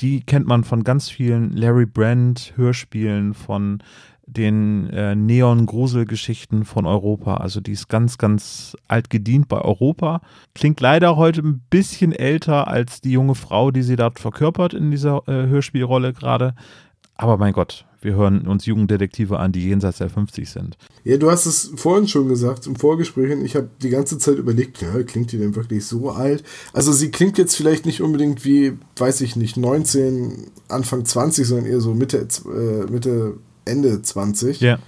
Die 0.00 0.20
kennt 0.20 0.46
man 0.46 0.64
von 0.64 0.82
ganz 0.82 1.10
vielen 1.10 1.52
Larry 1.52 1.86
Brand 1.86 2.54
Hörspielen, 2.56 3.34
von 3.34 3.82
den 4.26 4.88
äh, 4.90 5.14
Neon-Grusel-Geschichten 5.14 6.64
von 6.64 6.86
Europa. 6.86 7.36
Also 7.36 7.60
die 7.60 7.72
ist 7.72 7.88
ganz, 7.88 8.18
ganz 8.18 8.76
alt 8.88 9.10
gedient 9.10 9.48
bei 9.48 9.60
Europa. 9.60 10.22
Klingt 10.54 10.80
leider 10.80 11.16
heute 11.16 11.42
ein 11.42 11.60
bisschen 11.70 12.12
älter 12.12 12.68
als 12.68 13.00
die 13.00 13.12
junge 13.12 13.34
Frau, 13.34 13.70
die 13.70 13.82
sie 13.82 13.96
dort 13.96 14.18
verkörpert 14.18 14.74
in 14.74 14.90
dieser 14.90 15.28
äh, 15.28 15.46
Hörspielrolle 15.46 16.12
gerade. 16.12 16.54
Aber 17.16 17.36
mein 17.36 17.52
Gott, 17.52 17.84
wir 18.04 18.14
hören 18.14 18.46
uns 18.46 18.66
Jugenddetektive 18.66 19.38
an, 19.38 19.52
die 19.52 19.66
jenseits 19.66 19.98
der 19.98 20.10
50 20.10 20.48
sind. 20.48 20.76
Ja, 21.04 21.16
du 21.16 21.30
hast 21.30 21.46
es 21.46 21.72
vorhin 21.74 22.06
schon 22.06 22.28
gesagt, 22.28 22.66
im 22.66 22.76
Vorgespräch, 22.76 23.32
und 23.32 23.44
ich 23.44 23.56
habe 23.56 23.70
die 23.82 23.88
ganze 23.88 24.18
Zeit 24.18 24.36
überlegt, 24.36 24.82
ja, 24.82 25.02
klingt 25.02 25.32
die 25.32 25.38
denn 25.38 25.56
wirklich 25.56 25.86
so 25.86 26.10
alt? 26.10 26.44
Also 26.72 26.92
sie 26.92 27.10
klingt 27.10 27.38
jetzt 27.38 27.56
vielleicht 27.56 27.86
nicht 27.86 28.02
unbedingt 28.02 28.44
wie, 28.44 28.74
weiß 28.96 29.22
ich 29.22 29.36
nicht, 29.36 29.56
19, 29.56 30.50
Anfang 30.68 31.04
20, 31.04 31.46
sondern 31.46 31.66
eher 31.66 31.80
so 31.80 31.94
Mitte, 31.94 32.28
äh, 32.46 32.90
Mitte 32.90 33.38
Ende 33.64 34.02
20. 34.02 34.60
Ja. 34.60 34.78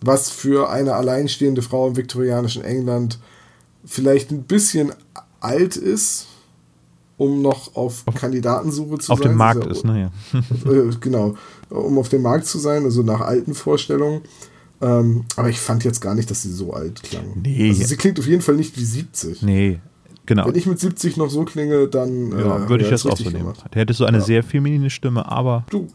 Was 0.00 0.30
für 0.30 0.70
eine 0.70 0.94
alleinstehende 0.94 1.62
Frau 1.62 1.88
im 1.88 1.96
viktorianischen 1.96 2.62
England 2.62 3.18
vielleicht 3.84 4.30
ein 4.30 4.44
bisschen 4.44 4.92
alt 5.40 5.76
ist, 5.76 6.28
um 7.16 7.42
noch 7.42 7.76
auf, 7.76 8.02
auf 8.06 8.14
Kandidatensuche 8.14 8.98
zu 8.98 9.12
auf 9.12 9.18
sein. 9.18 9.28
Auf 9.28 9.32
dem 9.32 9.36
Markt 9.36 9.66
ist, 9.66 9.84
naja. 9.84 10.10
Ne, 10.64 10.72
äh, 10.72 10.90
genau, 11.00 11.34
um 11.70 11.98
auf 11.98 12.08
dem 12.08 12.22
Markt 12.22 12.46
zu 12.46 12.58
sein, 12.58 12.84
also 12.84 13.02
nach 13.02 13.20
alten 13.20 13.54
Vorstellungen. 13.54 14.22
Ähm, 14.80 15.24
aber 15.36 15.48
ich 15.48 15.60
fand 15.60 15.84
jetzt 15.84 16.00
gar 16.00 16.14
nicht, 16.14 16.30
dass 16.30 16.42
sie 16.42 16.52
so 16.52 16.72
alt 16.72 17.02
klang. 17.02 17.40
Nee. 17.42 17.70
Also 17.70 17.84
sie 17.84 17.96
klingt 17.96 18.18
auf 18.18 18.26
jeden 18.26 18.42
Fall 18.42 18.56
nicht 18.56 18.76
wie 18.76 18.84
70. 18.84 19.42
Nee, 19.42 19.80
genau. 20.26 20.46
Wenn 20.46 20.56
ich 20.56 20.66
mit 20.66 20.80
70 20.80 21.16
noch 21.16 21.30
so 21.30 21.44
klinge, 21.44 21.88
dann. 21.88 22.32
Ja, 22.32 22.64
äh, 22.64 22.68
würde 22.68 22.84
ich 22.84 22.90
das 22.90 23.06
auch 23.06 23.16
so 23.16 23.30
nehmen. 23.30 23.52
Der 23.72 23.82
hätte 23.82 23.94
so 23.94 24.04
eine 24.04 24.18
ja. 24.18 24.24
sehr 24.24 24.42
feminine 24.42 24.90
Stimme, 24.90 25.30
aber. 25.30 25.64
Du, 25.70 25.88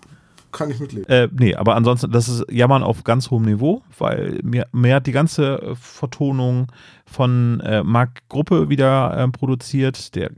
kann 0.52 0.72
ich 0.72 0.80
mitleben. 0.80 1.08
Äh, 1.08 1.28
nee, 1.32 1.54
aber 1.54 1.76
ansonsten, 1.76 2.12
das 2.12 2.28
ist 2.30 2.46
Jammern 2.50 2.84
auf 2.84 3.04
ganz 3.04 3.30
hohem 3.30 3.46
Niveau, 3.46 3.84
weil 3.98 4.40
mir, 4.44 4.68
mir 4.72 4.96
hat 4.96 5.08
die 5.08 5.12
ganze 5.12 5.76
Vertonung 5.80 6.72
von 7.06 7.60
äh, 7.60 7.84
Marc 7.84 8.28
Gruppe 8.30 8.70
wieder 8.70 9.16
äh, 9.16 9.28
produziert, 9.28 10.16
der 10.16 10.32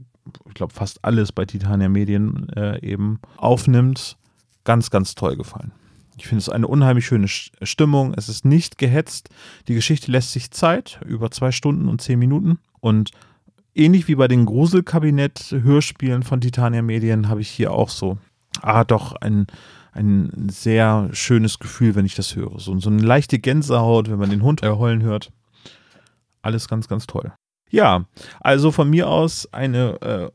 ich 0.46 0.54
glaube, 0.54 0.72
fast 0.72 1.04
alles 1.04 1.32
bei 1.32 1.44
Titania 1.44 1.88
Medien 1.88 2.48
äh, 2.50 2.80
eben 2.80 3.20
aufnimmt, 3.36 4.16
ganz, 4.64 4.90
ganz 4.90 5.14
toll 5.14 5.36
gefallen. 5.36 5.72
Ich 6.16 6.26
finde 6.26 6.40
es 6.40 6.48
eine 6.48 6.66
unheimlich 6.66 7.06
schöne 7.06 7.26
Stimmung. 7.28 8.14
Es 8.16 8.28
ist 8.28 8.44
nicht 8.44 8.78
gehetzt. 8.78 9.30
Die 9.68 9.74
Geschichte 9.74 10.12
lässt 10.12 10.32
sich 10.32 10.50
Zeit, 10.50 11.00
über 11.06 11.30
zwei 11.30 11.52
Stunden 11.52 11.88
und 11.88 12.00
zehn 12.02 12.18
Minuten. 12.18 12.58
Und 12.80 13.10
ähnlich 13.74 14.08
wie 14.08 14.14
bei 14.14 14.28
den 14.28 14.44
Gruselkabinett-Hörspielen 14.44 16.22
von 16.22 16.40
Titania 16.40 16.82
Medien 16.82 17.28
habe 17.28 17.40
ich 17.40 17.48
hier 17.48 17.72
auch 17.72 17.88
so, 17.88 18.18
ah, 18.60 18.84
doch, 18.84 19.16
ein, 19.16 19.46
ein 19.92 20.48
sehr 20.50 21.08
schönes 21.12 21.58
Gefühl, 21.58 21.94
wenn 21.94 22.06
ich 22.06 22.14
das 22.14 22.36
höre. 22.36 22.60
So, 22.60 22.78
so 22.78 22.90
eine 22.90 23.02
leichte 23.02 23.38
Gänsehaut, 23.38 24.10
wenn 24.10 24.18
man 24.18 24.30
den 24.30 24.42
Hund 24.42 24.62
heulen 24.62 25.02
hört. 25.02 25.32
Alles 26.42 26.68
ganz, 26.68 26.88
ganz 26.88 27.06
toll. 27.06 27.32
Ja, 27.72 28.04
also 28.40 28.70
von 28.70 28.88
mir 28.88 29.08
aus 29.08 29.48
eine 29.50 30.00
äh, 30.02 30.30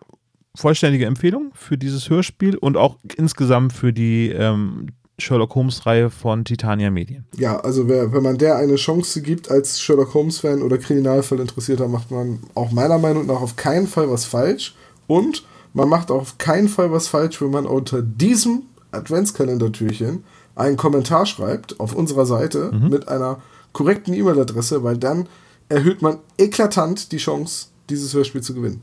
vollständige 0.56 1.06
Empfehlung 1.06 1.52
für 1.54 1.78
dieses 1.78 2.10
Hörspiel 2.10 2.58
und 2.58 2.76
auch 2.76 2.98
insgesamt 3.16 3.74
für 3.74 3.94
die 3.94 4.30
ähm, 4.30 4.88
Sherlock 5.20 5.56
Holmes-Reihe 5.56 6.10
von 6.10 6.46
Titania 6.46 6.90
Medien. 6.90 7.26
Ja, 7.38 7.60
also 7.60 7.88
wer, 7.88 8.12
wenn 8.12 8.24
man 8.24 8.38
der 8.38 8.58
eine 8.58 8.76
Chance 8.76 9.22
gibt 9.22 9.50
als 9.50 9.80
Sherlock 9.80 10.14
Holmes-Fan 10.14 10.62
oder 10.62 10.78
Kriminalfall 10.80 11.40
interessierter, 11.40 11.88
macht 11.88 12.12
man 12.12 12.40
auch 12.56 12.72
meiner 12.72 12.98
Meinung 12.98 13.28
nach 13.28 13.42
auf 13.42 13.56
keinen 13.56 13.88
Fall 13.88 14.10
was 14.10 14.26
falsch. 14.26 14.76
Und 15.06 15.44
man 15.74 15.90
macht 15.90 16.12
auf 16.12 16.38
keinen 16.40 16.68
Fall 16.68 16.92
was 16.92 17.08
falsch, 17.08 17.42
wenn 17.42 17.52
man 17.52 17.66
unter 17.66 18.02
diesem 18.02 18.64
Adventskalendertürchen 18.92 20.24
einen 20.56 20.78
Kommentar 20.78 21.28
schreibt 21.28 21.80
auf 21.80 21.94
unserer 21.94 22.26
Seite 22.26 22.72
mhm. 22.74 22.90
mit 22.90 23.08
einer 23.08 23.42
korrekten 23.74 24.14
E-Mail-Adresse, 24.14 24.84
weil 24.84 24.98
dann 24.98 25.28
erhöht 25.70 26.02
man 26.02 26.20
eklatant 26.38 27.12
die 27.12 27.18
Chance, 27.18 27.68
dieses 27.90 28.14
Hörspiel 28.14 28.42
zu 28.42 28.54
gewinnen. 28.54 28.82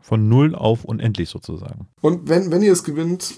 Von 0.00 0.28
null 0.28 0.54
auf 0.54 0.84
unendlich 0.84 1.30
sozusagen. 1.30 1.86
Und 2.00 2.28
wenn, 2.28 2.50
wenn 2.50 2.62
ihr 2.62 2.72
es 2.72 2.84
gewinnt, 2.84 3.34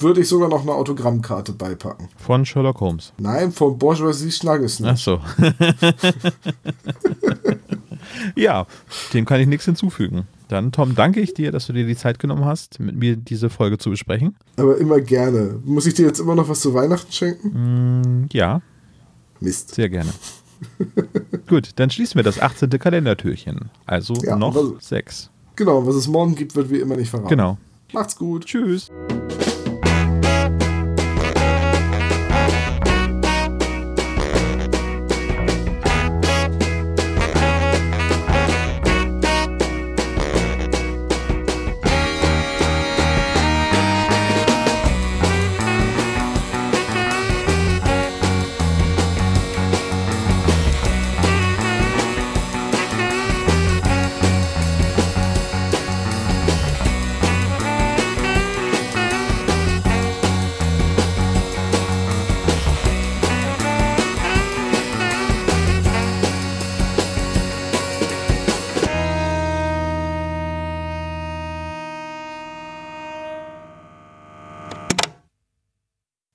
würde 0.00 0.20
ich 0.20 0.28
sogar 0.28 0.48
noch 0.48 0.62
eine 0.62 0.72
Autogrammkarte 0.72 1.52
beipacken. 1.52 2.08
Von 2.16 2.44
Sherlock 2.44 2.80
Holmes? 2.80 3.12
Nein, 3.18 3.52
von 3.52 3.78
Bourgeoisie 3.78 4.32
Schnaggesen. 4.32 4.86
Ach 4.86 4.96
so. 4.96 5.20
ja, 8.34 8.66
dem 9.14 9.24
kann 9.24 9.40
ich 9.40 9.46
nichts 9.46 9.66
hinzufügen. 9.66 10.26
Dann, 10.48 10.72
Tom, 10.72 10.96
danke 10.96 11.20
ich 11.20 11.34
dir, 11.34 11.52
dass 11.52 11.68
du 11.68 11.72
dir 11.72 11.86
die 11.86 11.94
Zeit 11.94 12.18
genommen 12.18 12.44
hast, 12.44 12.80
mit 12.80 12.96
mir 12.96 13.14
diese 13.14 13.50
Folge 13.50 13.78
zu 13.78 13.90
besprechen. 13.90 14.36
Aber 14.56 14.78
immer 14.78 15.00
gerne. 15.00 15.60
Muss 15.64 15.86
ich 15.86 15.94
dir 15.94 16.06
jetzt 16.06 16.18
immer 16.18 16.34
noch 16.34 16.48
was 16.48 16.60
zu 16.60 16.74
Weihnachten 16.74 17.12
schenken? 17.12 18.22
Mm, 18.22 18.28
ja. 18.32 18.60
Mist. 19.38 19.74
Sehr 19.74 19.88
gerne. 19.88 20.10
Gut, 21.48 21.70
dann 21.76 21.90
schließen 21.90 22.16
wir 22.16 22.22
das 22.22 22.40
18. 22.40 22.70
Kalendertürchen. 22.70 23.70
Also 23.86 24.14
ja, 24.22 24.36
noch 24.36 24.54
was, 24.54 24.88
sechs. 24.88 25.30
Genau, 25.56 25.86
was 25.86 25.94
es 25.94 26.08
morgen 26.08 26.34
gibt, 26.34 26.54
wird 26.56 26.70
wie 26.70 26.78
immer 26.78 26.96
nicht 26.96 27.10
verraten. 27.10 27.28
Genau. 27.28 27.58
Macht's 27.92 28.16
gut. 28.16 28.46
Tschüss. 28.46 28.90